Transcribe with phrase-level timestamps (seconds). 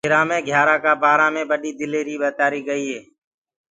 [0.05, 3.05] جرآ مي گھِيآرآ ڪآ بآرآ مي بڏيٚ دليريٚ ٻتآريٚ گئيٚ هي اور